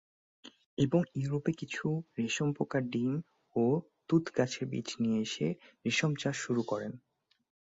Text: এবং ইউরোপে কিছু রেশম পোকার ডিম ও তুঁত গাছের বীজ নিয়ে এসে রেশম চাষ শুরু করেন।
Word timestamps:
এবং 0.77 1.01
ইউরোপে 1.15 1.51
কিছু 1.51 1.85
রেশম 2.17 2.49
পোকার 2.53 2.83
ডিম 2.89 3.13
ও 3.55 3.65
তুঁত 4.09 4.25
গাছের 4.37 4.65
বীজ 4.67 4.87
নিয়ে 4.99 5.19
এসে 5.21 5.47
রেশম 5.85 6.11
চাষ 6.15 6.35
শুরু 6.37 6.61
করেন। 6.63 6.91